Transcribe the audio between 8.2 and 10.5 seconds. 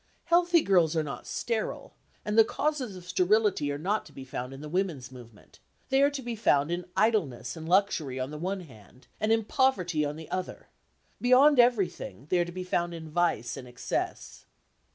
the one hand, and in poverty on the